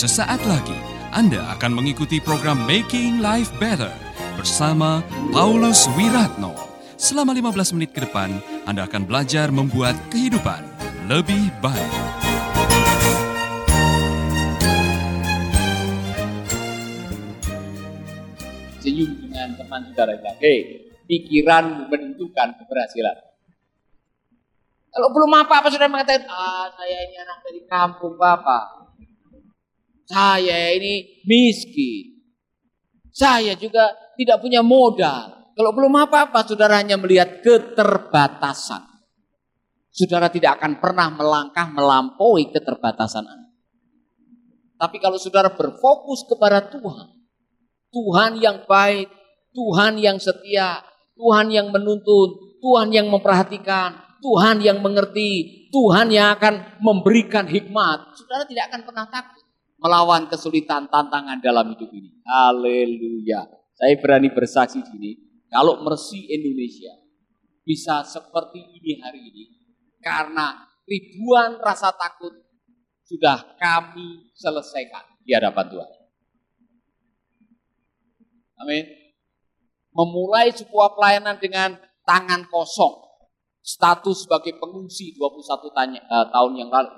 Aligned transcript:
Sesaat 0.00 0.40
lagi 0.48 0.80
Anda 1.12 1.44
akan 1.60 1.76
mengikuti 1.76 2.24
program 2.24 2.64
Making 2.64 3.20
Life 3.20 3.52
Better 3.60 3.92
bersama 4.32 5.04
Paulus 5.28 5.92
Wiratno. 5.92 6.56
Selama 6.96 7.36
15 7.36 7.76
menit 7.76 7.92
ke 7.92 8.08
depan, 8.08 8.40
Anda 8.64 8.88
akan 8.88 9.04
belajar 9.04 9.52
membuat 9.52 9.92
kehidupan 10.08 10.64
lebih 11.04 11.52
baik. 11.60 11.92
Senyum 18.80 19.20
dengan 19.20 19.52
teman 19.52 19.84
saudara 19.84 20.16
bilang, 20.16 20.40
hei, 20.40 20.80
pikiran 21.12 21.92
menentukan 21.92 22.56
keberhasilan. 22.56 23.20
Kalau 24.96 25.12
belum 25.12 25.44
apa-apa 25.44 25.68
sudah 25.68 25.92
mengatakan, 25.92 26.24
ah 26.32 26.72
saya 26.72 27.04
ini 27.04 27.20
anak 27.20 27.44
dari 27.44 27.60
kampung 27.68 28.16
Bapak. 28.16 28.79
Saya 30.10 30.74
ini 30.74 31.22
miskin. 31.22 32.18
Saya 33.14 33.54
juga 33.54 33.94
tidak 34.18 34.42
punya 34.42 34.58
modal. 34.58 35.54
Kalau 35.54 35.70
belum 35.70 35.94
apa-apa, 36.02 36.42
saudara 36.42 36.82
hanya 36.82 36.98
melihat 36.98 37.46
keterbatasan. 37.46 38.90
Saudara 39.94 40.26
tidak 40.26 40.58
akan 40.58 40.82
pernah 40.82 41.14
melangkah 41.14 41.70
melampaui 41.70 42.50
keterbatasan 42.50 43.22
Anda. 43.22 43.50
Tapi 44.80 44.96
kalau 44.98 45.20
saudara 45.20 45.54
berfokus 45.54 46.26
kepada 46.26 46.58
Tuhan, 46.74 47.06
Tuhan 47.94 48.40
yang 48.40 48.66
baik, 48.66 49.06
Tuhan 49.54 49.98
yang 50.00 50.18
setia, 50.18 50.82
Tuhan 51.14 51.54
yang 51.54 51.70
menuntun, 51.70 52.58
Tuhan 52.58 52.90
yang 52.90 53.06
memperhatikan, 53.12 54.18
Tuhan 54.24 54.62
yang 54.62 54.80
mengerti, 54.80 55.68
Tuhan 55.70 56.08
yang 56.10 56.34
akan 56.38 56.80
memberikan 56.80 57.46
hikmat. 57.46 58.16
Saudara 58.16 58.48
tidak 58.48 58.72
akan 58.72 58.80
pernah 58.88 59.06
takut 59.10 59.49
melawan 59.80 60.28
kesulitan 60.28 60.86
tantangan 60.92 61.40
dalam 61.40 61.72
hidup 61.72 61.88
ini. 61.90 62.20
Haleluya. 62.28 63.48
Saya 63.72 63.96
berani 63.96 64.28
bersaksi 64.28 64.84
sini, 64.84 65.16
kalau 65.48 65.80
Mercy 65.80 66.28
Indonesia 66.28 66.92
bisa 67.64 68.04
seperti 68.04 68.60
ini 68.60 69.00
hari 69.00 69.20
ini, 69.32 69.44
karena 70.04 70.68
ribuan 70.84 71.56
rasa 71.64 71.96
takut 71.96 72.32
sudah 73.08 73.56
kami 73.56 74.30
selesaikan 74.36 75.02
di 75.24 75.32
hadapan 75.32 75.66
Tuhan. 75.72 75.90
Amin. 78.60 78.84
Memulai 79.96 80.52
sebuah 80.52 80.94
pelayanan 80.94 81.40
dengan 81.40 81.80
tangan 82.04 82.46
kosong. 82.52 83.08
Status 83.60 84.24
sebagai 84.24 84.56
pengungsi 84.56 85.16
21 85.16 85.72
tanya, 85.72 86.00
uh, 86.08 86.28
tahun 86.32 86.52
yang 86.64 86.70
lalu. 86.72 86.92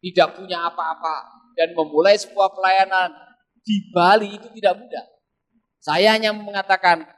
Tidak 0.00 0.28
punya 0.36 0.68
apa-apa. 0.68 1.35
Dan 1.56 1.72
memulai 1.72 2.20
sebuah 2.20 2.52
pelayanan 2.52 3.16
di 3.64 3.88
Bali 3.90 4.36
itu 4.36 4.46
tidak 4.60 4.76
mudah. 4.76 5.04
Saya 5.80 6.14
hanya 6.14 6.36
mengatakan, 6.36 7.08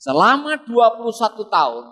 selama 0.00 0.64
21 0.64 1.46
tahun, 1.46 1.84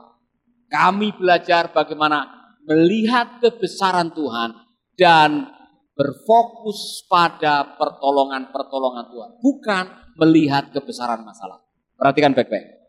kami 0.73 1.15
belajar 1.15 1.71
bagaimana 1.71 2.27
melihat 2.65 3.39
kebesaran 3.39 4.11
Tuhan 4.17 4.57
dan 4.97 5.47
berfokus 5.95 7.07
pada 7.07 7.79
pertolongan-pertolongan 7.79 9.07
Tuhan. 9.13 9.31
Bukan 9.39 9.85
melihat 10.19 10.75
kebesaran 10.75 11.23
masalah. 11.23 11.63
Perhatikan 11.95 12.35
baik-baik. 12.35 12.83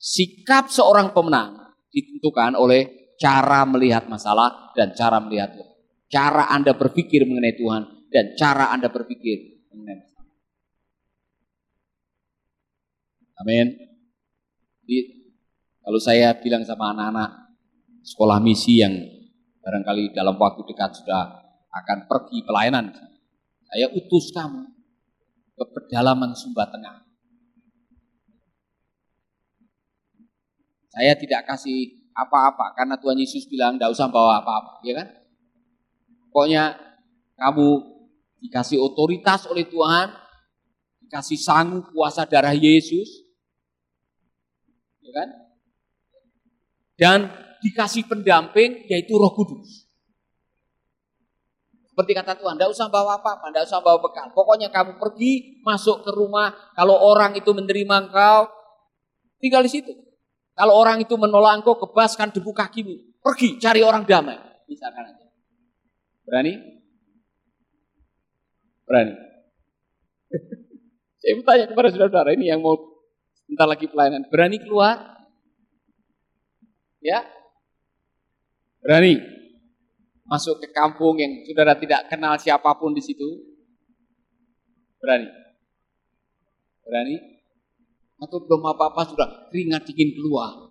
Sikap 0.00 0.68
seorang 0.68 1.12
pemenang 1.12 1.76
ditentukan 1.92 2.56
oleh 2.56 3.12
cara 3.20 3.68
melihat 3.68 4.08
masalah 4.08 4.72
dan 4.72 4.96
cara 4.96 5.20
melihat 5.20 5.52
Tuhan. 5.52 5.72
Cara 6.10 6.48
Anda 6.48 6.72
berpikir 6.72 7.28
mengenai 7.28 7.56
Tuhan 7.60 7.99
dan 8.10 8.34
cara 8.34 8.74
Anda 8.74 8.90
berpikir 8.90 9.70
mengenai 9.70 10.02
masalah. 10.02 10.34
Amin. 13.40 13.66
Jadi, 14.84 14.98
kalau 15.80 16.00
saya 16.02 16.34
bilang 16.42 16.66
sama 16.66 16.92
anak-anak 16.92 17.54
sekolah 18.02 18.42
misi 18.42 18.82
yang 18.82 18.92
barangkali 19.62 20.12
dalam 20.12 20.34
waktu 20.36 20.66
dekat 20.66 21.00
sudah 21.00 21.38
akan 21.70 22.10
pergi 22.10 22.42
pelayanan, 22.42 22.90
saya 23.70 23.86
utus 23.94 24.34
kamu 24.34 24.66
ke 25.54 25.64
pedalaman 25.70 26.34
Sumba 26.34 26.66
Tengah. 26.66 27.06
Saya 30.90 31.14
tidak 31.14 31.46
kasih 31.46 32.10
apa-apa 32.10 32.74
karena 32.74 32.98
Tuhan 32.98 33.14
Yesus 33.22 33.46
bilang 33.46 33.78
tidak 33.78 33.94
usah 33.94 34.10
bawa 34.10 34.42
apa-apa, 34.42 34.82
ya 34.82 34.98
kan? 34.98 35.08
Pokoknya 36.28 36.74
kamu 37.38 37.68
dikasih 38.40 38.80
otoritas 38.80 39.44
oleh 39.46 39.68
Tuhan, 39.68 40.10
dikasih 41.06 41.38
sanggup 41.38 41.92
kuasa 41.92 42.24
darah 42.24 42.56
Yesus, 42.56 43.28
ya 45.04 45.12
kan? 45.12 45.28
Dan 46.96 47.18
dikasih 47.60 48.08
pendamping 48.08 48.88
yaitu 48.88 49.16
Roh 49.16 49.32
Kudus. 49.36 49.88
Seperti 51.90 52.16
kata 52.16 52.32
Tuhan, 52.40 52.56
tidak 52.56 52.72
usah 52.72 52.88
bawa 52.88 53.20
apa-apa, 53.20 53.52
tidak 53.52 53.68
usah 53.68 53.80
bawa 53.84 54.00
bekal. 54.00 54.32
Pokoknya 54.32 54.72
kamu 54.72 54.96
pergi, 54.96 55.60
masuk 55.60 56.00
ke 56.00 56.10
rumah. 56.16 56.48
Kalau 56.72 56.96
orang 56.96 57.36
itu 57.36 57.52
menerima 57.52 58.08
engkau, 58.08 58.48
tinggal 59.36 59.60
di 59.60 59.68
situ. 59.68 59.92
Kalau 60.56 60.80
orang 60.80 61.04
itu 61.04 61.12
menolak 61.20 61.60
engkau, 61.60 61.76
kebaskan 61.76 62.32
debu 62.32 62.56
kakimu. 62.56 63.20
Pergi, 63.20 63.60
cari 63.60 63.84
orang 63.84 64.08
damai. 64.08 64.38
Misalkan 64.64 65.12
aja. 65.12 65.28
Berani? 66.24 66.79
Berani. 68.90 69.14
Saya 71.22 71.32
mau 71.38 71.44
tanya 71.46 71.70
kepada 71.70 71.88
saudara-saudara 71.94 72.34
ini 72.34 72.50
yang 72.50 72.58
mau 72.58 72.74
sebentar 73.38 73.70
lagi 73.70 73.86
pelayanan. 73.86 74.26
Berani 74.26 74.58
keluar? 74.58 74.98
Ya? 76.98 77.22
Berani? 78.82 79.38
masuk 80.30 80.62
ke 80.62 80.70
kampung 80.70 81.18
yang 81.18 81.42
saudara 81.42 81.74
tidak 81.74 82.06
kenal 82.06 82.38
siapa 82.38 82.70
pun 82.78 82.94
di 82.94 83.02
situ? 83.02 83.26
Berani? 85.02 85.26
Berani? 86.86 87.18
Atau 88.22 88.46
belum 88.46 88.62
apa-apa 88.62 89.10
sudah 89.10 89.50
keringat 89.50 89.90
dingin 89.90 90.14
keluar? 90.14 90.70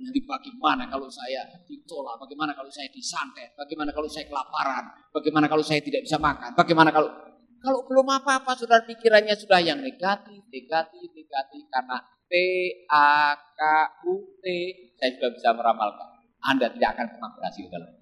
Nanti 0.00 0.24
bagaimana 0.24 0.88
kalau 0.90 1.06
saya 1.06 1.44
ditolak? 1.68 2.18
Bagaimana 2.18 2.56
kalau 2.56 2.72
saya 2.72 2.88
disantet? 2.90 3.52
Bagaimana 3.54 3.94
kalau 3.94 4.08
saya 4.10 4.26
kelaparan? 4.26 4.90
Bagaimana 5.12 5.46
kalau 5.46 5.60
saya 5.62 5.84
tidak 5.84 6.02
bisa 6.08 6.16
makan? 6.16 6.56
Bagaimana 6.56 6.88
kalau 6.90 7.12
kalau 7.60 7.84
belum 7.84 8.08
apa-apa 8.08 8.56
sudah 8.56 8.82
pikirannya 8.88 9.36
sudah 9.36 9.60
yang 9.60 9.84
negatif, 9.84 10.40
negatif, 10.48 11.08
negatif 11.12 11.62
karena 11.68 11.96
T 12.24 12.32
A 12.88 13.36
K 13.36 13.60
U 14.08 14.40
T 14.40 14.44
saya 14.96 15.10
sudah 15.20 15.30
bisa 15.36 15.48
meramalkan. 15.52 16.08
Anda 16.40 16.72
tidak 16.72 16.96
akan 16.96 17.06
pernah 17.12 17.30
berhasil 17.36 17.68
dalam 17.68 18.00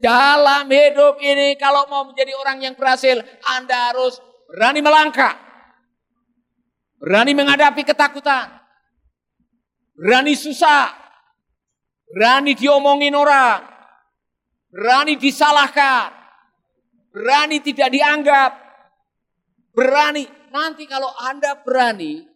dalam 0.00 0.64
hidup 0.64 1.20
ini 1.20 1.60
kalau 1.60 1.84
mau 1.92 2.08
menjadi 2.08 2.32
orang 2.32 2.64
yang 2.64 2.74
berhasil, 2.74 3.20
Anda 3.44 3.92
harus 3.92 4.16
berani 4.48 4.80
melangkah. 4.80 5.36
Berani 6.96 7.36
menghadapi 7.36 7.84
ketakutan. 7.84 8.48
Berani 9.92 10.32
susah. 10.32 10.96
Berani 12.16 12.56
diomongin 12.56 13.12
orang. 13.12 13.60
Berani 14.72 15.20
disalahkan. 15.20 16.19
Berani 17.10 17.58
tidak 17.62 17.90
dianggap. 17.90 18.50
Berani. 19.74 20.26
Nanti 20.50 20.82
kalau 20.90 21.10
Anda 21.14 21.62
berani, 21.62 22.26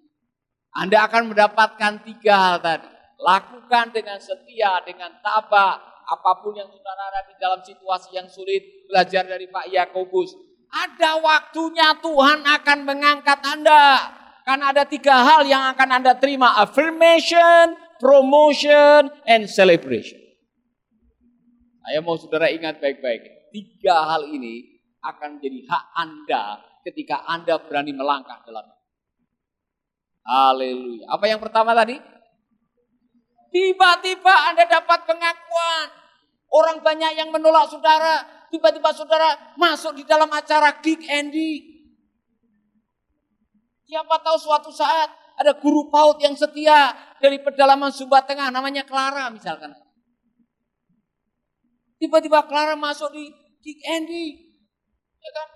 Anda 0.70 1.06
akan 1.10 1.34
mendapatkan 1.34 2.06
tiga 2.06 2.34
hal 2.34 2.56
tadi. 2.62 2.86
Lakukan 3.18 3.94
dengan 3.94 4.18
setia, 4.22 4.82
dengan 4.86 5.10
tabah, 5.18 5.78
apa 6.04 6.30
pun 6.42 6.54
yang 6.54 6.71
saudara 6.71 7.10
ada 7.10 7.21
di 7.26 7.34
dalam 7.41 7.60
situasi 7.62 8.15
yang 8.15 8.28
sulit, 8.30 8.86
belajar 8.86 9.26
dari 9.26 9.50
Pak 9.50 9.66
Yakobus. 9.71 10.34
Ada 10.71 11.22
waktunya 11.22 11.94
Tuhan 12.03 12.42
akan 12.42 12.78
mengangkat 12.82 13.38
Anda. 13.47 14.15
Karena 14.44 14.74
ada 14.77 14.84
tiga 14.84 15.24
hal 15.24 15.47
yang 15.48 15.72
akan 15.72 15.88
Anda 16.03 16.12
terima. 16.18 16.54
Affirmation, 16.60 17.78
promotion, 18.03 19.09
and 19.24 19.48
celebration. 19.48 20.20
Saya 21.84 21.98
mau 22.04 22.18
saudara 22.20 22.53
ingat 22.53 22.82
baik-baik. 22.82 23.43
Tiga 23.54 24.03
hal 24.10 24.27
ini 24.34 24.83
akan 24.98 25.39
menjadi 25.39 25.62
hak 25.71 25.84
Anda 25.95 26.42
ketika 26.83 27.22
Anda 27.30 27.62
berani 27.62 27.95
melangkah 27.95 28.42
dalam 28.42 28.66
Haleluya. 30.24 31.06
Apa 31.06 31.28
yang 31.28 31.39
pertama 31.39 31.77
tadi? 31.77 32.01
Tiba-tiba 33.54 34.34
Anda 34.51 34.65
dapat 34.66 35.06
pengakuan. 35.06 35.86
Orang 36.51 36.80
banyak 36.80 37.15
yang 37.15 37.28
menolak 37.30 37.71
saudara. 37.71 38.24
Tiba-tiba 38.48 38.91
saudara 38.91 39.54
masuk 39.60 40.01
di 40.01 40.04
dalam 40.09 40.27
acara 40.33 40.80
Geek 40.80 41.04
Andy. 41.06 41.53
Siapa 43.84 44.16
tahu 44.24 44.36
suatu 44.41 44.72
saat 44.72 45.12
ada 45.36 45.53
guru 45.60 45.92
PAUD 45.92 46.24
yang 46.24 46.34
setia 46.34 46.97
dari 47.21 47.36
pedalaman 47.39 47.92
Sumba 47.92 48.24
Tengah 48.24 48.48
namanya 48.48 48.83
Clara 48.83 49.28
misalkan. 49.28 49.77
Tiba-tiba 52.01 52.48
Clara 52.48 52.74
masuk 52.80 53.12
di 53.12 53.43
Geek 53.65 53.81
Andy. 53.89 54.27
Ya 55.25 55.31
kan? 55.33 55.49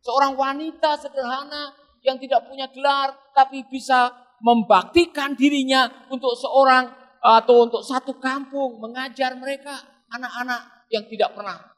Seorang 0.00 0.32
wanita 0.32 0.96
sederhana 0.96 1.76
yang 2.00 2.16
tidak 2.16 2.48
punya 2.48 2.64
gelar 2.72 3.12
tapi 3.36 3.68
bisa 3.68 4.08
membaktikan 4.40 5.36
dirinya 5.36 6.08
untuk 6.08 6.32
seorang 6.32 6.88
atau 7.20 7.68
untuk 7.68 7.84
satu 7.84 8.16
kampung 8.16 8.80
mengajar 8.80 9.36
mereka 9.36 9.76
anak-anak 10.08 10.88
yang 10.88 11.04
tidak 11.04 11.36
pernah 11.36 11.70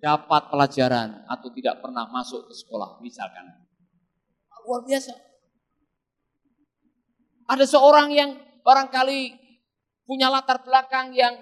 dapat 0.00 0.48
pelajaran 0.48 1.24
atau 1.28 1.48
tidak 1.52 1.80
pernah 1.84 2.08
masuk 2.08 2.48
ke 2.48 2.54
sekolah 2.56 3.00
misalkan. 3.04 3.44
Luar 4.64 4.84
biasa. 4.84 5.12
Ada 7.48 7.64
seorang 7.68 8.08
yang 8.12 8.36
barangkali 8.64 9.20
punya 10.08 10.32
latar 10.32 10.60
belakang 10.64 11.12
yang 11.12 11.36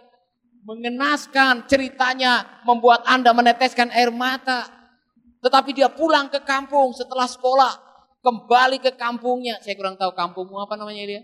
mengenaskan 0.69 1.65
ceritanya 1.65 2.61
membuat 2.69 3.01
Anda 3.09 3.33
meneteskan 3.33 3.89
air 3.89 4.13
mata. 4.13 4.69
Tetapi 5.41 5.73
dia 5.73 5.89
pulang 5.89 6.29
ke 6.29 6.45
kampung 6.45 6.93
setelah 6.93 7.25
sekolah, 7.25 7.73
kembali 8.21 8.77
ke 8.77 8.93
kampungnya. 8.93 9.57
Saya 9.65 9.73
kurang 9.81 9.97
tahu 9.97 10.13
kampungmu 10.13 10.61
apa 10.61 10.77
namanya 10.77 11.09
dia? 11.09 11.23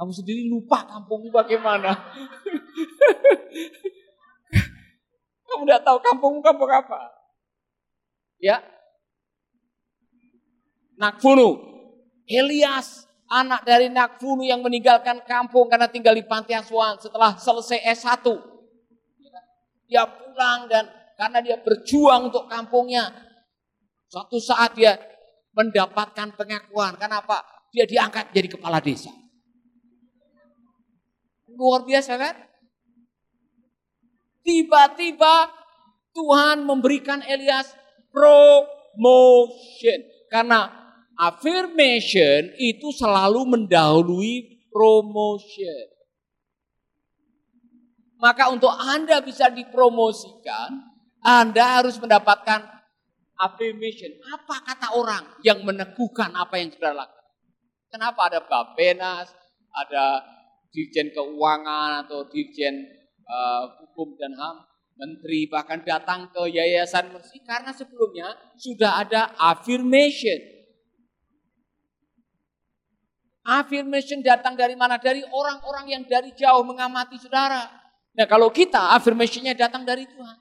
Kamu 0.00 0.14
sendiri 0.14 0.48
lupa 0.48 0.88
kampungmu 0.88 1.28
bagaimana. 1.28 1.92
Kamu 5.48 5.64
tidak 5.68 5.82
tahu 5.84 5.98
kampungmu 6.00 6.40
kampung 6.40 6.70
apa. 6.70 7.12
Ya. 8.38 8.62
Nakfunu. 10.96 11.66
Elias 12.28 13.07
anak 13.28 13.64
dari 13.68 13.92
Nakfunu 13.92 14.42
yang 14.42 14.64
meninggalkan 14.64 15.20
kampung 15.28 15.68
karena 15.68 15.86
tinggal 15.88 16.16
di 16.16 16.24
panti 16.24 16.56
asuhan 16.56 16.96
setelah 16.96 17.36
selesai 17.36 17.84
S1. 17.84 18.24
Dia 19.88 20.04
pulang 20.08 20.68
dan 20.68 20.88
karena 21.16 21.38
dia 21.44 21.56
berjuang 21.60 22.32
untuk 22.32 22.48
kampungnya. 22.48 23.08
Suatu 24.08 24.40
saat 24.40 24.72
dia 24.72 24.96
mendapatkan 25.52 26.32
pengakuan. 26.36 26.96
Kenapa? 26.96 27.44
Dia 27.68 27.84
diangkat 27.84 28.32
jadi 28.32 28.48
kepala 28.48 28.80
desa. 28.80 29.12
Luar 31.52 31.84
biasa 31.84 32.16
kan? 32.16 32.36
Tiba-tiba 34.40 35.52
Tuhan 36.16 36.64
memberikan 36.64 37.20
Elias 37.20 37.76
promotion. 38.08 40.00
Karena 40.32 40.87
affirmation 41.18 42.54
itu 42.62 42.94
selalu 42.94 43.42
mendahului 43.58 44.62
promotion. 44.70 45.86
Maka 48.22 48.50
untuk 48.54 48.70
Anda 48.70 49.22
bisa 49.22 49.50
dipromosikan, 49.50 50.74
Anda 51.22 51.82
harus 51.82 51.98
mendapatkan 51.98 52.66
affirmation. 53.38 54.14
Apa 54.30 54.62
kata 54.62 54.94
orang 54.94 55.38
yang 55.42 55.62
meneguhkan 55.66 56.34
apa 56.34 56.58
yang 56.58 56.70
sudah 56.70 56.94
lakukan? 56.94 57.26
Kenapa 57.90 58.30
ada 58.30 58.42
Bapenas, 58.42 59.30
ada 59.70 60.22
Dirjen 60.74 61.14
Keuangan 61.14 62.06
atau 62.06 62.26
Dirjen 62.26 62.74
uh, 63.22 63.64
Hukum 63.80 64.18
dan 64.18 64.34
HAM, 64.34 64.56
menteri 64.98 65.46
bahkan 65.46 65.80
datang 65.86 66.26
ke 66.34 66.42
Yayasan 66.50 67.14
Mersi 67.14 67.38
karena 67.46 67.70
sebelumnya 67.70 68.34
sudah 68.58 69.06
ada 69.06 69.30
affirmation 69.38 70.57
Affirmation 73.48 74.20
datang 74.20 74.52
dari 74.52 74.76
mana? 74.76 75.00
Dari 75.00 75.24
orang-orang 75.24 75.88
yang 75.88 76.02
dari 76.04 76.36
jauh 76.36 76.60
mengamati 76.60 77.16
saudara. 77.16 77.64
Nah 78.12 78.28
kalau 78.28 78.52
kita 78.52 78.92
affirmationnya 78.92 79.56
datang 79.56 79.88
dari 79.88 80.04
Tuhan. 80.04 80.36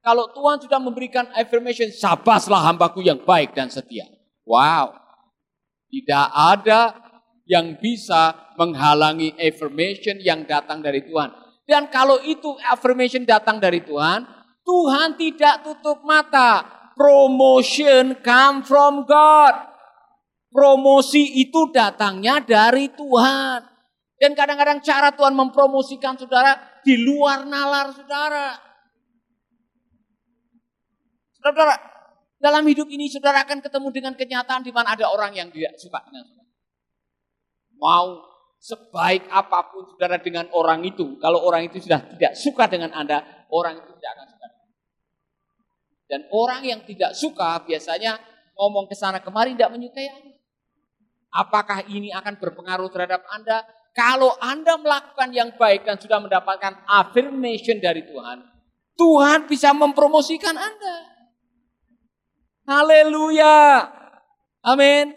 Kalau 0.00 0.32
Tuhan 0.32 0.64
sudah 0.64 0.80
memberikan 0.80 1.28
affirmation, 1.36 1.92
sabaslah 1.92 2.72
hambaku 2.72 3.04
yang 3.04 3.20
baik 3.20 3.52
dan 3.52 3.68
setia. 3.68 4.08
Wow. 4.48 4.96
Tidak 5.92 6.26
ada 6.32 6.96
yang 7.44 7.76
bisa 7.76 8.32
menghalangi 8.56 9.36
affirmation 9.36 10.16
yang 10.24 10.48
datang 10.48 10.80
dari 10.80 11.04
Tuhan. 11.04 11.28
Dan 11.68 11.92
kalau 11.92 12.16
itu 12.24 12.56
affirmation 12.64 13.28
datang 13.28 13.60
dari 13.60 13.84
Tuhan, 13.84 14.24
Tuhan 14.64 15.20
tidak 15.20 15.68
tutup 15.68 16.00
mata. 16.06 16.64
Promotion 16.96 18.16
come 18.24 18.64
from 18.64 19.04
God. 19.04 19.69
Promosi 20.50 21.38
itu 21.38 21.70
datangnya 21.70 22.42
dari 22.42 22.90
Tuhan. 22.90 23.62
Dan 24.20 24.36
kadang-kadang 24.36 24.82
cara 24.84 25.14
Tuhan 25.14 25.32
mempromosikan 25.32 26.18
saudara 26.18 26.58
di 26.82 26.98
luar 27.00 27.46
nalar 27.46 27.94
saudara. 27.94 28.58
Saudara, 31.40 31.72
dalam 32.36 32.66
hidup 32.68 32.90
ini 32.92 33.08
saudara 33.08 33.46
akan 33.46 33.64
ketemu 33.64 33.88
dengan 33.94 34.12
kenyataan 34.18 34.60
di 34.60 34.74
mana 34.74 34.92
ada 34.92 35.08
orang 35.08 35.32
yang 35.32 35.48
tidak 35.48 35.72
suka 35.80 36.04
dengan 36.04 36.28
saudara. 36.28 36.48
Mau 37.80 38.08
sebaik 38.60 39.24
apa 39.32 39.72
pun 39.72 39.88
saudara 39.96 40.20
dengan 40.20 40.52
orang 40.52 40.84
itu, 40.84 41.16
kalau 41.16 41.40
orang 41.40 41.72
itu 41.72 41.80
sudah 41.80 42.04
tidak 42.12 42.36
suka 42.36 42.68
dengan 42.68 42.92
Anda, 42.92 43.24
orang 43.48 43.80
itu 43.80 43.92
tidak 43.96 44.10
akan 44.20 44.26
suka. 44.36 44.48
Dan 46.10 46.20
orang 46.28 46.62
yang 46.66 46.80
tidak 46.84 47.16
suka 47.16 47.64
biasanya 47.64 48.20
ngomong 48.52 48.84
ke 48.84 48.92
sana 48.92 49.24
kemari 49.24 49.56
tidak 49.56 49.72
menyukai 49.72 50.12
Anda. 50.12 50.29
Apakah 51.30 51.86
ini 51.86 52.10
akan 52.10 52.42
berpengaruh 52.42 52.90
terhadap 52.90 53.22
Anda? 53.30 53.62
Kalau 53.94 54.34
Anda 54.42 54.74
melakukan 54.78 55.30
yang 55.30 55.54
baik 55.54 55.86
dan 55.86 55.98
sudah 55.98 56.18
mendapatkan 56.18 56.82
affirmation 56.90 57.78
dari 57.78 58.02
Tuhan, 58.02 58.42
Tuhan 58.98 59.46
bisa 59.46 59.70
mempromosikan 59.70 60.54
Anda. 60.58 60.96
Haleluya. 62.66 63.86
Amin. 64.66 65.14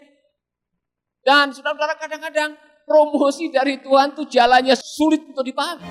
Dan 1.22 1.50
saudara-saudara 1.50 1.98
kadang-kadang 1.98 2.50
promosi 2.86 3.50
dari 3.50 3.82
Tuhan 3.82 4.14
itu 4.14 4.22
jalannya 4.30 4.76
sulit 4.78 5.22
untuk 5.34 5.42
dipahami. 5.42 5.82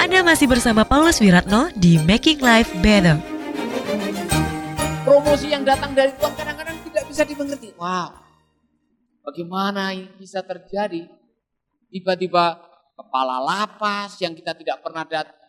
Anda 0.00 0.24
masih 0.24 0.48
bersama 0.48 0.88
Paulus 0.88 1.20
Wiratno 1.20 1.68
di 1.76 2.00
Making 2.00 2.40
Life 2.40 2.72
Better. 2.80 3.20
Promosi 5.04 5.52
yang 5.52 5.68
datang 5.68 5.92
dari 5.92 6.12
Tuhan 6.16 6.32
kadang-kadang 6.32 6.76
tidak 6.86 7.04
bisa 7.08 7.22
dimengerti. 7.28 7.68
Wow, 7.76 8.29
Bagaimana 9.20 9.92
ini 9.92 10.08
bisa 10.16 10.40
terjadi? 10.40 11.04
Tiba-tiba 11.90 12.56
kepala 12.96 13.40
lapas 13.40 14.16
yang 14.20 14.32
kita 14.32 14.56
tidak 14.56 14.80
pernah 14.80 15.04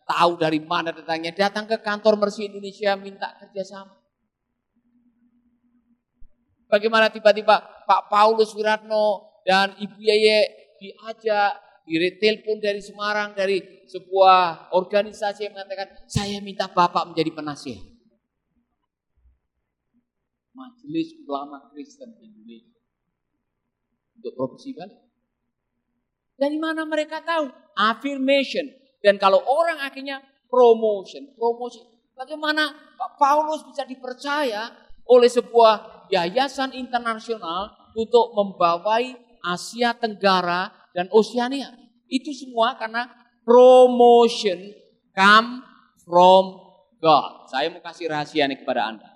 tahu 0.08 0.36
dari 0.36 0.60
mana 0.60 0.92
datangnya 0.92 1.32
datang 1.32 1.68
ke 1.68 1.80
kantor 1.80 2.20
Mercy 2.20 2.52
Indonesia 2.52 2.96
minta 3.00 3.32
kerjasama. 3.40 3.96
Bagaimana 6.72 7.12
tiba-tiba 7.12 7.60
Pak 7.84 8.08
Paulus 8.08 8.56
Wiratno 8.56 9.40
dan 9.44 9.76
Ibu 9.76 10.00
Yeye 10.00 10.40
diajak, 10.80 11.60
diretail 11.84 12.60
dari 12.64 12.80
Semarang 12.80 13.36
dari 13.36 13.84
sebuah 13.92 14.72
organisasi 14.72 15.52
yang 15.52 15.54
mengatakan 15.56 16.08
saya 16.08 16.40
minta 16.40 16.72
Bapak 16.72 17.12
menjadi 17.12 17.32
penasihat. 17.36 17.84
Majelis 20.52 21.16
Ulama 21.28 21.72
Kristen 21.72 22.12
Indonesia 22.20 22.81
untuk 24.22 24.38
provinsi 24.38 24.70
Bali. 24.78 24.98
Dari 26.38 26.58
mana 26.62 26.86
mereka 26.86 27.26
tahu? 27.26 27.50
Affirmation. 27.74 28.70
Dan 29.02 29.18
kalau 29.18 29.42
orang 29.42 29.82
akhirnya 29.82 30.22
promotion, 30.46 31.34
promosi. 31.34 31.82
Bagaimana 32.14 32.70
Pak 32.98 33.18
Paulus 33.18 33.66
bisa 33.66 33.82
dipercaya 33.82 34.70
oleh 35.10 35.26
sebuah 35.26 36.06
yayasan 36.14 36.78
internasional 36.78 37.74
untuk 37.98 38.38
membawai 38.38 39.18
Asia 39.42 39.98
Tenggara 39.98 40.70
dan 40.94 41.10
Oceania. 41.10 41.74
Itu 42.06 42.30
semua 42.36 42.78
karena 42.78 43.10
promotion 43.42 44.70
come 45.18 45.66
from 46.06 46.62
God. 47.02 47.50
Saya 47.50 47.74
mau 47.74 47.82
kasih 47.82 48.12
rahasia 48.12 48.46
nih 48.46 48.62
kepada 48.62 48.94
Anda. 48.94 49.10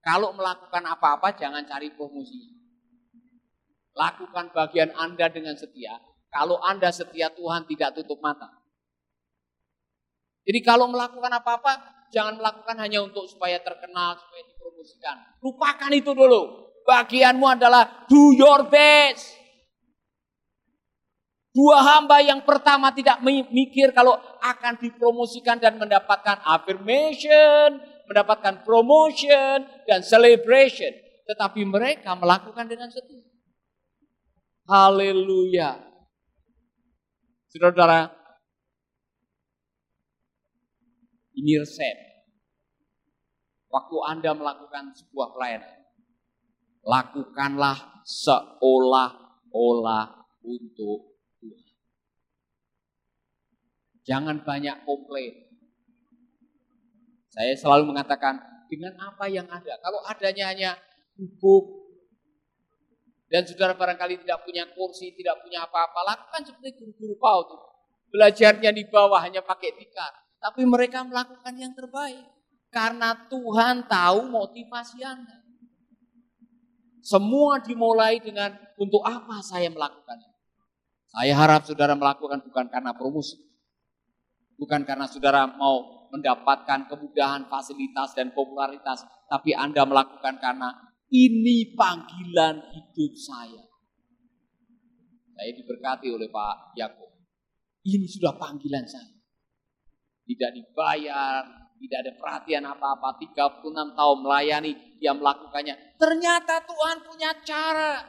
Kalau 0.00 0.32
melakukan 0.32 0.86
apa-apa 0.86 1.34
jangan 1.36 1.66
cari 1.66 1.92
promosi. 1.92 2.56
Lakukan 3.94 4.54
bagian 4.54 4.94
Anda 4.94 5.26
dengan 5.28 5.58
setia. 5.58 5.98
Kalau 6.30 6.62
Anda 6.62 6.94
setia 6.94 7.30
Tuhan 7.34 7.66
tidak 7.66 7.98
tutup 7.98 8.22
mata. 8.22 8.46
Jadi 10.46 10.60
kalau 10.62 10.88
melakukan 10.90 11.30
apa-apa, 11.30 12.06
jangan 12.14 12.38
melakukan 12.38 12.76
hanya 12.82 13.02
untuk 13.06 13.26
supaya 13.26 13.58
terkenal, 13.62 14.18
supaya 14.18 14.42
dipromosikan. 14.46 15.16
Lupakan 15.42 15.92
itu 15.94 16.10
dulu. 16.14 16.70
Bagianmu 16.86 17.46
adalah 17.46 18.06
do 18.10 18.34
your 18.34 18.66
best. 18.66 19.38
Dua 21.50 21.82
hamba 21.82 22.22
yang 22.22 22.46
pertama 22.46 22.94
tidak 22.94 23.18
mikir 23.26 23.90
kalau 23.90 24.14
akan 24.38 24.78
dipromosikan 24.78 25.58
dan 25.58 25.82
mendapatkan 25.82 26.38
affirmation, 26.46 27.82
mendapatkan 28.06 28.62
promotion, 28.62 29.66
dan 29.82 30.02
celebration. 30.06 30.94
Tetapi 31.26 31.66
mereka 31.66 32.14
melakukan 32.14 32.70
dengan 32.70 32.86
setia. 32.90 33.29
Haleluya. 34.70 35.82
Saudara-saudara, 37.50 38.06
ini 41.34 41.58
resep. 41.58 41.98
waktu 43.66 43.96
Anda 44.06 44.30
melakukan 44.34 44.94
sebuah 44.94 45.34
pelayanan, 45.34 45.78
lakukanlah 46.86 48.06
seolah-olah 48.06 50.06
untuk 50.46 51.18
Tuhan. 51.42 51.74
Jangan 54.06 54.46
banyak 54.46 54.86
komplain. 54.86 55.50
Saya 57.30 57.54
selalu 57.58 57.94
mengatakan, 57.94 58.38
dengan 58.70 58.94
apa 59.02 59.26
yang 59.26 59.50
ada. 59.50 59.74
Kalau 59.82 59.98
adanya 60.06 60.54
hanya 60.54 60.70
hukum, 61.18 61.89
dan 63.30 63.46
saudara 63.46 63.78
barangkali 63.78 64.26
tidak 64.26 64.42
punya 64.42 64.66
kursi, 64.74 65.14
tidak 65.14 65.38
punya 65.46 65.62
apa-apa, 65.62 66.02
lakukan 66.02 66.50
seperti 66.50 66.82
guru-guru 66.82 67.14
PAUD. 67.14 67.48
Belajarnya 68.10 68.74
di 68.74 68.82
bawah 68.90 69.22
hanya 69.22 69.38
pakai 69.38 69.70
tikar. 69.78 70.10
Tapi 70.42 70.66
mereka 70.66 71.06
melakukan 71.06 71.54
yang 71.54 71.70
terbaik. 71.70 72.26
Karena 72.74 73.14
Tuhan 73.30 73.86
tahu 73.86 74.26
motivasi 74.34 74.98
Anda. 75.06 75.38
Semua 77.06 77.62
dimulai 77.62 78.18
dengan 78.18 78.58
untuk 78.74 79.06
apa 79.06 79.38
saya 79.46 79.70
melakukannya. 79.70 80.30
Saya 81.10 81.32
harap 81.38 81.70
saudara 81.70 81.94
melakukan 81.94 82.42
bukan 82.50 82.66
karena 82.66 82.90
promosi. 82.98 83.38
Bukan 84.58 84.82
karena 84.82 85.06
saudara 85.06 85.46
mau 85.46 86.06
mendapatkan 86.10 86.90
kemudahan, 86.90 87.46
fasilitas, 87.46 88.10
dan 88.18 88.34
popularitas. 88.34 89.06
Tapi 89.30 89.54
Anda 89.54 89.86
melakukan 89.86 90.42
karena 90.42 90.89
ini 91.10 91.74
panggilan 91.74 92.62
hidup 92.70 93.12
saya. 93.18 93.64
Saya 95.34 95.50
diberkati 95.56 96.06
oleh 96.12 96.30
Pak 96.30 96.78
Yakub. 96.78 97.10
Ini 97.82 98.06
sudah 98.06 98.36
panggilan 98.36 98.86
saya. 98.86 99.18
Tidak 100.28 100.50
dibayar, 100.54 101.42
tidak 101.80 101.98
ada 102.06 102.12
perhatian 102.14 102.64
apa-apa. 102.68 103.18
36 103.18 103.96
tahun 103.96 104.18
melayani, 104.20 104.72
dia 105.00 105.16
melakukannya. 105.16 105.96
Ternyata 105.96 106.62
Tuhan 106.68 106.98
punya 107.02 107.30
cara 107.42 108.04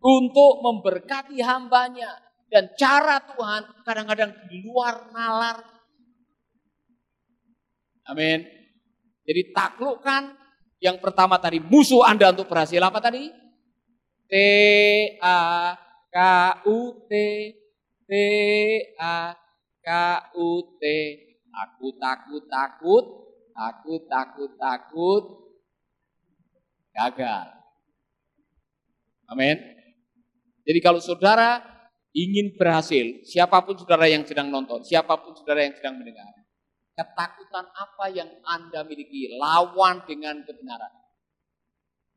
untuk 0.00 0.64
memberkati 0.64 1.38
hambanya. 1.44 2.10
Dan 2.46 2.70
cara 2.78 3.18
Tuhan 3.26 3.82
kadang-kadang 3.82 4.30
di 4.46 4.62
luar 4.62 5.10
nalar. 5.10 5.58
Amin. 8.06 8.38
Jadi 9.26 9.50
taklukkan 9.50 10.45
yang 10.82 11.00
pertama 11.00 11.40
tadi 11.40 11.62
musuh 11.62 12.04
Anda 12.04 12.32
untuk 12.32 12.48
berhasil 12.48 12.78
apa 12.80 13.00
tadi? 13.00 13.32
T 14.26 14.34
A 15.22 15.72
K 16.10 16.18
U 16.66 17.06
T 17.06 17.12
T 18.04 18.12
A 18.98 19.32
K 19.80 19.88
U 20.34 20.76
T 20.76 20.84
Aku 21.56 21.96
takut 21.96 22.44
takut, 22.52 23.04
aku 23.56 24.04
takut 24.04 24.50
takut 24.60 25.24
gagal. 26.92 27.48
Amin. 29.32 29.56
Jadi 30.68 30.78
kalau 30.84 31.00
saudara 31.00 31.64
ingin 32.12 32.52
berhasil, 32.60 33.24
siapa 33.24 33.64
pun 33.64 33.80
saudara 33.80 34.04
yang 34.04 34.28
sedang 34.28 34.52
nonton, 34.52 34.84
siapa 34.84 35.16
pun 35.16 35.32
saudara 35.32 35.64
yang 35.64 35.72
sedang 35.72 35.96
mendengar, 35.96 36.28
Ketakutan 36.96 37.68
apa 37.76 38.08
yang 38.08 38.30
Anda 38.48 38.80
miliki 38.88 39.36
lawan 39.36 40.08
dengan 40.08 40.40
kebenaran. 40.48 40.88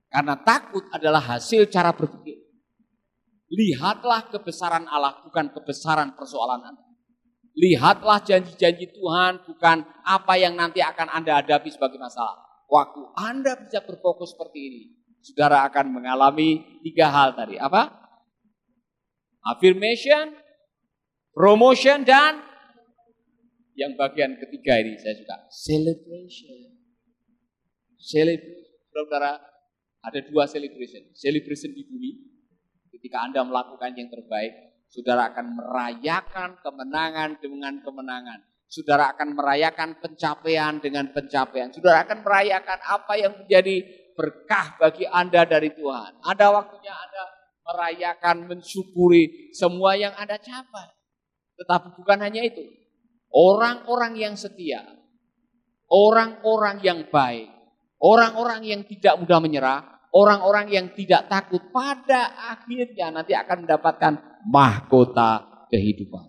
Karena 0.08 0.40
takut 0.40 0.88
adalah 0.96 1.20
hasil 1.20 1.68
cara 1.68 1.92
berpikir. 1.92 2.40
Lihatlah 3.52 4.32
kebesaran 4.32 4.88
Allah 4.88 5.20
bukan 5.28 5.52
kebesaran 5.52 6.16
persoalan 6.16 6.64
Anda. 6.64 6.86
Lihatlah 7.60 8.24
janji-janji 8.24 8.96
Tuhan 8.96 9.44
bukan 9.44 9.84
apa 10.08 10.34
yang 10.40 10.56
nanti 10.56 10.80
akan 10.80 11.12
Anda 11.12 11.44
hadapi 11.44 11.68
sebagai 11.68 12.00
masalah. 12.00 12.40
Waktu 12.72 13.02
Anda 13.20 13.60
bisa 13.60 13.84
berfokus 13.84 14.32
seperti 14.32 14.60
ini, 14.64 14.82
saudara 15.20 15.68
akan 15.68 15.92
mengalami 15.92 16.80
tiga 16.86 17.12
hal 17.12 17.36
tadi. 17.36 17.60
Apa? 17.60 17.90
Affirmation, 19.44 20.40
promotion, 21.36 22.08
dan 22.08 22.49
yang 23.80 23.96
bagian 23.96 24.36
ketiga 24.36 24.76
ini 24.84 25.00
saya 25.00 25.16
suka. 25.16 25.48
Celebration. 25.48 26.76
Celebration. 27.96 28.76
Saudara, 28.92 29.40
ada 30.04 30.20
dua 30.28 30.44
celebration. 30.52 31.16
Celebration 31.16 31.72
di 31.72 31.88
bumi. 31.88 32.12
Ketika 32.92 33.24
Anda 33.24 33.48
melakukan 33.48 33.96
yang 33.96 34.12
terbaik, 34.12 34.84
saudara 34.92 35.32
akan 35.32 35.56
merayakan 35.56 36.60
kemenangan 36.60 37.40
dengan 37.40 37.80
kemenangan. 37.80 38.40
Saudara 38.68 39.16
akan 39.16 39.40
merayakan 39.40 40.04
pencapaian 40.04 40.84
dengan 40.84 41.08
pencapaian. 41.16 41.72
Saudara 41.72 42.04
akan 42.04 42.20
merayakan 42.20 42.80
apa 42.84 43.14
yang 43.16 43.34
menjadi 43.40 43.82
berkah 44.20 44.76
bagi 44.76 45.08
Anda 45.08 45.48
dari 45.48 45.72
Tuhan. 45.72 46.20
Ada 46.28 46.52
waktunya 46.52 46.92
Anda 46.92 47.24
merayakan, 47.64 48.36
mensyukuri 48.52 49.56
semua 49.56 49.96
yang 49.96 50.12
Anda 50.20 50.36
capai. 50.36 50.92
Tetapi 51.56 51.88
bukan 51.96 52.20
hanya 52.20 52.44
itu. 52.44 52.68
Orang-orang 53.30 54.18
yang 54.18 54.34
setia, 54.34 54.82
orang-orang 55.86 56.82
yang 56.82 57.00
baik, 57.14 57.50
orang-orang 58.02 58.66
yang 58.66 58.82
tidak 58.90 59.22
mudah 59.22 59.38
menyerah, 59.38 59.80
orang-orang 60.14 60.68
yang 60.74 60.88
tidak 60.98 61.30
takut 61.30 61.62
pada 61.70 62.34
akhirnya 62.50 63.14
nanti 63.14 63.38
akan 63.38 63.70
mendapatkan 63.70 64.14
mahkota 64.50 65.46
kehidupan. 65.70 66.26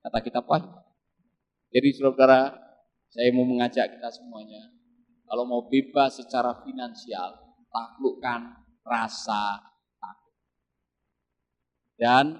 Kata 0.00 0.18
kita 0.24 0.40
Wahyu. 0.40 0.70
Jadi 1.74 1.88
saudara, 1.98 2.54
saya 3.10 3.28
mau 3.34 3.44
mengajak 3.44 3.98
kita 3.98 4.08
semuanya, 4.08 4.72
kalau 5.26 5.44
mau 5.44 5.66
bebas 5.66 6.16
secara 6.22 6.62
finansial, 6.62 7.36
taklukkan 7.68 8.54
rasa 8.86 9.60
takut. 9.98 10.34
Dan 11.98 12.38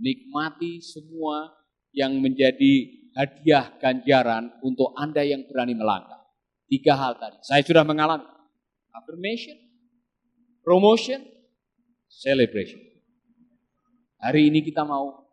nikmati 0.00 0.80
semua 0.80 1.61
yang 1.92 2.18
menjadi 2.18 3.02
hadiah 3.12 3.76
ganjaran 3.76 4.56
untuk 4.64 4.96
Anda 4.96 5.22
yang 5.22 5.44
berani 5.44 5.76
melangkah. 5.76 6.24
Tiga 6.68 6.96
hal 6.96 7.20
tadi. 7.20 7.36
Saya 7.44 7.60
sudah 7.60 7.84
mengalami. 7.84 8.24
Affirmation, 8.92 9.56
promotion, 10.64 11.24
celebration. 12.08 12.80
Hari 14.20 14.52
ini 14.52 14.60
kita 14.60 14.84
mau 14.84 15.24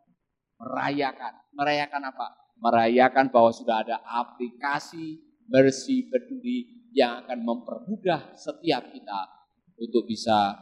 merayakan. 0.60 1.52
Merayakan 1.52 2.02
apa? 2.08 2.26
Merayakan 2.60 3.26
bahwa 3.32 3.52
sudah 3.52 3.84
ada 3.84 3.96
aplikasi 4.04 5.20
bersih 5.48 6.08
peduli 6.08 6.88
yang 6.92 7.24
akan 7.24 7.40
mempermudah 7.44 8.36
setiap 8.36 8.92
kita 8.92 9.20
untuk 9.80 10.04
bisa 10.08 10.56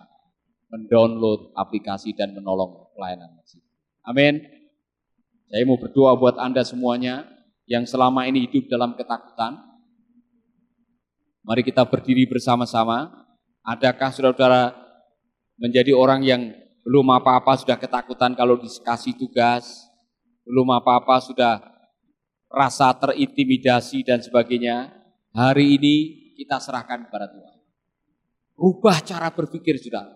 mendownload 0.68 1.56
aplikasi 1.56 2.12
dan 2.12 2.36
menolong 2.36 2.92
pelayanan 2.92 3.34
masjid. 3.34 3.64
Amin. 4.04 4.57
Saya 5.48 5.64
mau 5.64 5.80
berdoa 5.80 6.12
buat 6.12 6.36
Anda 6.36 6.60
semuanya 6.60 7.24
yang 7.64 7.88
selama 7.88 8.28
ini 8.28 8.44
hidup 8.44 8.68
dalam 8.68 8.92
ketakutan. 8.92 9.56
Mari 11.40 11.64
kita 11.64 11.88
berdiri 11.88 12.28
bersama-sama. 12.28 13.08
Adakah 13.64 14.12
saudara-saudara 14.12 14.76
menjadi 15.56 15.96
orang 15.96 16.20
yang 16.20 16.52
belum 16.84 17.08
apa-apa 17.16 17.56
sudah 17.64 17.80
ketakutan 17.80 18.36
kalau 18.36 18.60
dikasih 18.60 19.16
tugas, 19.16 19.88
belum 20.44 20.68
apa-apa 20.68 21.16
sudah 21.24 21.64
rasa 22.52 22.92
terintimidasi 22.96 24.04
dan 24.04 24.20
sebagainya. 24.20 24.92
Hari 25.32 25.80
ini 25.80 25.96
kita 26.36 26.60
serahkan 26.60 27.08
kepada 27.08 27.28
Tuhan. 27.28 27.56
Rubah 28.56 29.00
cara 29.00 29.32
berpikir 29.32 29.80
sudah. 29.80 30.12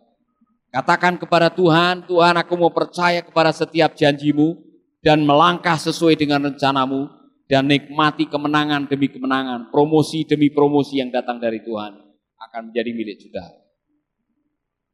Katakan 0.72 1.16
kepada 1.16 1.52
Tuhan, 1.52 2.04
Tuhan 2.04 2.36
aku 2.36 2.52
mau 2.56 2.72
percaya 2.72 3.20
kepada 3.20 3.52
setiap 3.52 3.92
janjimu, 3.92 4.71
dan 5.02 5.26
melangkah 5.26 5.74
sesuai 5.74 6.14
dengan 6.14 6.46
rencanamu 6.46 7.10
dan 7.50 7.66
nikmati 7.66 8.30
kemenangan 8.30 8.86
demi 8.86 9.10
kemenangan, 9.10 9.68
promosi 9.74 10.22
demi 10.22 10.48
promosi 10.48 11.02
yang 11.02 11.10
datang 11.10 11.42
dari 11.42 11.60
Tuhan 11.60 11.92
akan 12.38 12.70
menjadi 12.70 12.90
milik 12.94 13.18
saudara. 13.18 13.58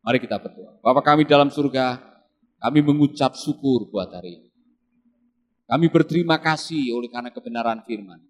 Mari 0.03 0.19
kita 0.25 0.41
berdoa. 0.41 0.81
Bapak 0.81 1.05
kami 1.05 1.29
dalam 1.29 1.53
surga, 1.53 2.01
kami 2.59 2.81
mengucap 2.81 3.37
syukur 3.37 3.93
buat 3.93 4.09
hari 4.09 4.41
ini. 4.41 4.49
Kami 5.69 5.87
berterima 5.93 6.41
kasih 6.41 6.97
oleh 6.97 7.13
karena 7.13 7.29
kebenaran 7.29 7.85
firman. 7.85 8.25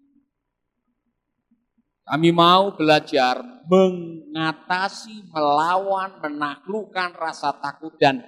Kami 2.03 2.29
mau 2.35 2.75
belajar 2.75 3.39
mengatasi, 3.69 5.29
melawan, 5.31 6.19
menaklukkan 6.19 7.15
rasa 7.15 7.55
takut 7.61 7.95
dan 7.95 8.19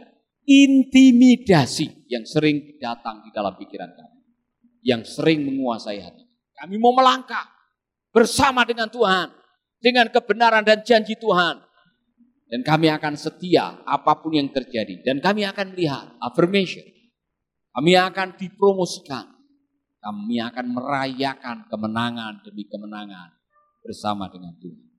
intimidasi 0.51 2.12
yang 2.12 2.27
sering 2.27 2.75
datang 2.75 3.24
di 3.24 3.31
dalam 3.31 3.55
pikiran 3.55 3.91
kami. 3.96 4.20
Yang 4.84 5.15
sering 5.15 5.48
menguasai 5.48 6.03
hati. 6.03 6.25
Kami 6.60 6.75
mau 6.75 6.91
melangkah 6.91 7.48
bersama 8.12 8.67
dengan 8.67 8.91
Tuhan. 8.91 9.31
Dengan 9.81 10.12
kebenaran 10.13 10.62
dan 10.62 10.84
janji 10.86 11.17
Tuhan. 11.17 11.58
Dan 12.51 12.62
kami 12.67 12.91
akan 12.91 13.15
setia 13.15 13.81
apa 13.88 14.20
pun 14.20 14.36
yang 14.36 14.51
terjadi. 14.51 15.01
Dan 15.01 15.24
kami 15.24 15.48
akan 15.48 15.74
lihat 15.74 16.20
affirmation. 16.20 16.84
Kami 17.72 17.96
akan 17.96 18.36
dipromosikan. 18.36 19.25
Kami 20.01 20.38
akan 20.43 20.65
merayakan 20.75 21.58
kemenangan 21.72 22.43
demi 22.43 22.67
kemenangan. 22.67 23.39
bersama 23.81 24.29
dengan 24.29 24.53
Tuhan. 24.62 24.91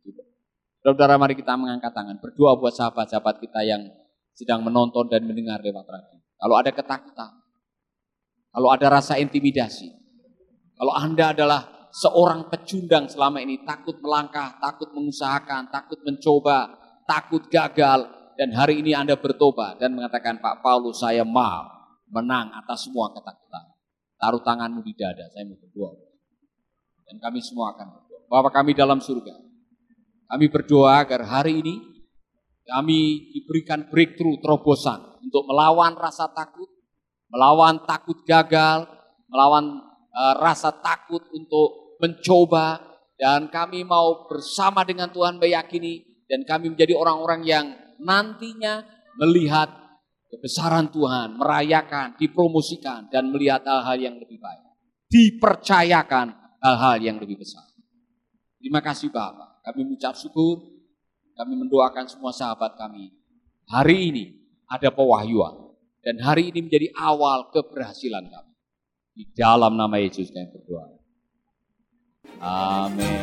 Saudara, 0.83 1.15
mari 1.15 1.39
kita 1.39 1.55
mengangkat 1.55 1.95
tangan, 1.95 2.19
berdoa 2.19 2.59
buat 2.59 2.75
sahabat-sahabat 2.75 3.39
kita 3.39 3.63
yang 3.63 3.87
sedang 4.33 4.65
menonton 4.65 5.09
dan 5.09 5.25
mendengar 5.25 5.61
lewat 5.61 5.85
radio. 5.85 6.19
Kalau 6.41 6.55
ada 6.59 6.71
ketakutan, 6.75 7.33
kalau 8.53 8.69
ada 8.73 8.87
rasa 8.89 9.17
intimidasi, 9.21 9.89
kalau 10.77 10.93
Anda 10.97 11.33
adalah 11.33 11.89
seorang 11.93 12.49
pecundang 12.49 13.07
selama 13.07 13.39
ini, 13.45 13.63
takut 13.63 14.01
melangkah, 14.01 14.57
takut 14.59 14.91
mengusahakan, 14.97 15.69
takut 15.69 16.01
mencoba, 16.03 16.73
takut 17.05 17.45
gagal, 17.53 18.09
dan 18.35 18.51
hari 18.57 18.81
ini 18.81 18.97
Anda 18.97 19.15
bertobat 19.21 19.79
dan 19.79 19.93
mengatakan, 19.93 20.41
Pak 20.41 20.65
Paulus 20.65 21.05
saya 21.05 21.23
mau 21.23 21.69
menang 22.11 22.51
atas 22.57 22.89
semua 22.89 23.13
ketakutan. 23.13 23.73
Taruh 24.17 24.43
tanganmu 24.43 24.81
di 24.83 24.93
dada, 24.97 25.29
saya 25.31 25.45
mau 25.47 25.59
berdoa. 25.61 25.93
Dan 27.07 27.17
kami 27.21 27.39
semua 27.45 27.77
akan 27.77 27.87
berdoa. 27.93 28.21
Bapak 28.33 28.53
kami 28.57 28.73
dalam 28.73 28.99
surga, 28.99 29.37
kami 30.33 30.47
berdoa 30.49 31.05
agar 31.05 31.29
hari 31.29 31.61
ini 31.61 31.75
kami 32.63 33.33
diberikan 33.35 33.91
breakthrough 33.91 34.39
terobosan 34.39 35.19
untuk 35.23 35.47
melawan 35.47 35.99
rasa 35.99 36.31
takut, 36.31 36.71
melawan 37.31 37.83
takut 37.85 38.19
gagal, 38.23 38.87
melawan 39.27 39.83
uh, 40.13 40.35
rasa 40.39 40.71
takut 40.71 41.25
untuk 41.35 41.99
mencoba 41.99 42.81
dan 43.19 43.47
kami 43.51 43.87
mau 43.87 44.27
bersama 44.27 44.83
dengan 44.83 45.11
Tuhan 45.11 45.39
meyakini 45.39 46.27
dan 46.27 46.43
kami 46.43 46.75
menjadi 46.75 46.97
orang-orang 46.99 47.47
yang 47.47 47.67
nantinya 48.03 48.83
melihat 49.21 49.71
kebesaran 50.33 50.89
Tuhan, 50.89 51.37
merayakan, 51.37 52.17
dipromosikan 52.17 53.13
dan 53.13 53.29
melihat 53.29 53.63
hal-hal 53.63 53.99
yang 54.01 54.17
lebih 54.17 54.41
baik. 54.41 54.65
Dipercayakan 55.13 56.59
hal-hal 56.59 56.99
yang 57.05 57.17
lebih 57.21 57.37
besar. 57.37 57.63
Terima 58.57 58.81
kasih 58.81 59.13
Bapak. 59.13 59.61
Kami 59.63 59.87
mengucap 59.87 60.17
syukur, 60.17 60.82
kami 61.37 61.55
mendoakan 61.57 62.07
semua 62.09 62.33
sahabat 62.33 62.77
kami. 62.77 63.13
Hari 63.69 63.99
ini 64.13 64.25
ada 64.69 64.93
pewahyuan. 64.93 65.73
Dan 66.03 66.19
hari 66.19 66.51
ini 66.51 66.67
menjadi 66.67 66.91
awal 66.99 67.47
keberhasilan 67.55 68.27
kami. 68.27 68.53
Di 69.13 69.25
dalam 69.37 69.79
nama 69.79 69.97
Yesus 70.03 70.35
kami 70.35 70.51
berdoa. 70.51 70.99
Amin. 72.43 73.23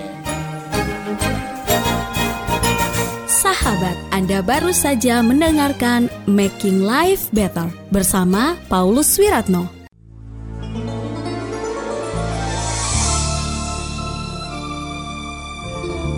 Sahabat, 3.27 3.97
Anda 4.15 4.39
baru 4.39 4.71
saja 4.71 5.19
mendengarkan 5.23 6.07
Making 6.27 6.83
Life 6.83 7.31
Better 7.35 7.67
bersama 7.91 8.55
Paulus 8.67 9.15
Wiratno. 9.19 9.78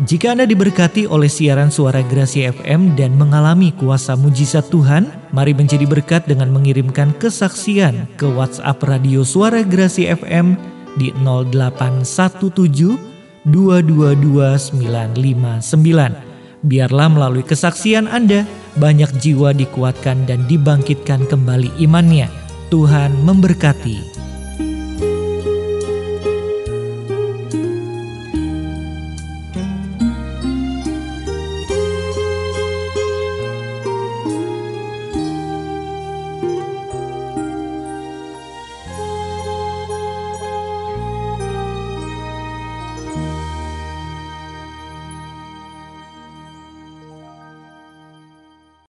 Jika 0.00 0.32
Anda 0.32 0.48
diberkati 0.48 1.04
oleh 1.04 1.28
siaran 1.28 1.68
suara 1.68 2.00
Grasi 2.00 2.48
FM 2.48 2.96
dan 2.96 3.12
mengalami 3.12 3.76
kuasa 3.76 4.16
mujizat 4.16 4.72
Tuhan, 4.72 5.04
mari 5.36 5.52
menjadi 5.52 5.84
berkat 5.84 6.24
dengan 6.24 6.48
mengirimkan 6.48 7.12
kesaksian 7.20 8.08
ke 8.16 8.24
WhatsApp 8.24 8.80
Radio 8.88 9.20
Suara 9.20 9.60
Grasi 9.60 10.08
FM 10.08 10.56
di 10.96 11.12
0817 11.20 12.96
222959. 13.44 15.60
Biarlah 16.62 17.08
melalui 17.12 17.44
kesaksian 17.44 18.08
Anda, 18.08 18.48
banyak 18.80 19.12
jiwa 19.20 19.52
dikuatkan 19.52 20.24
dan 20.24 20.48
dibangkitkan 20.48 21.28
kembali 21.28 21.68
imannya. 21.82 22.30
Tuhan 22.72 23.12
memberkati. 23.28 24.24